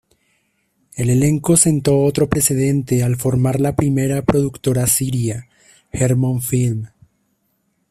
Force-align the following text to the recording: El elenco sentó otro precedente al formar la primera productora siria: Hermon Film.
El 0.95 1.11
elenco 1.11 1.55
sentó 1.57 1.99
otro 1.99 2.27
precedente 2.27 3.03
al 3.03 3.17
formar 3.17 3.61
la 3.61 3.75
primera 3.75 4.23
productora 4.23 4.87
siria: 4.87 5.47
Hermon 5.91 6.41
Film. 6.41 6.87